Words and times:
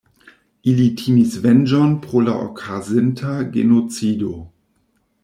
Ili 0.71 0.85
timis 1.01 1.35
venĝon 1.43 1.93
pro 2.05 2.23
la 2.29 2.33
okazinta 2.47 3.37
genocido. 3.59 4.33